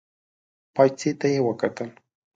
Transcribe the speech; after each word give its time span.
پايڅې 0.75 1.11
ته 1.19 1.27
يې 1.33 1.39
وکتل. 1.47 1.89